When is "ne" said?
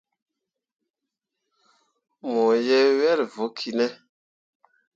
3.77-3.87